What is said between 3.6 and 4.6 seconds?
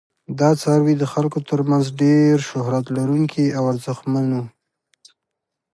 ارزښتمن وو.